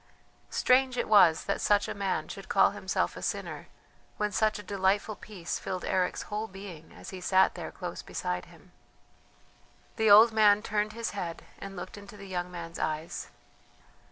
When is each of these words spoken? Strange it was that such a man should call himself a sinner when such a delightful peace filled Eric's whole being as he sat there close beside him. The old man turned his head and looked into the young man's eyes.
Strange 0.49 0.97
it 0.97 1.07
was 1.07 1.43
that 1.43 1.61
such 1.61 1.87
a 1.87 1.93
man 1.93 2.27
should 2.27 2.49
call 2.49 2.71
himself 2.71 3.15
a 3.15 3.21
sinner 3.21 3.67
when 4.17 4.31
such 4.31 4.57
a 4.57 4.63
delightful 4.63 5.15
peace 5.15 5.59
filled 5.59 5.85
Eric's 5.85 6.23
whole 6.23 6.47
being 6.47 6.91
as 6.91 7.11
he 7.11 7.21
sat 7.21 7.53
there 7.53 7.71
close 7.71 8.01
beside 8.01 8.45
him. 8.45 8.71
The 9.97 10.09
old 10.09 10.31
man 10.31 10.63
turned 10.63 10.93
his 10.93 11.11
head 11.11 11.43
and 11.59 11.75
looked 11.75 11.99
into 11.99 12.17
the 12.17 12.25
young 12.27 12.49
man's 12.49 12.79
eyes. 12.79 13.29